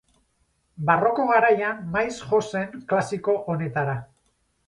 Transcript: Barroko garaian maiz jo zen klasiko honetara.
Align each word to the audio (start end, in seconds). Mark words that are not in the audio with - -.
Barroko 0.89 1.25
garaian 1.31 1.83
maiz 1.97 2.15
jo 2.31 2.41
zen 2.55 2.73
klasiko 2.93 3.35
honetara. 3.53 3.97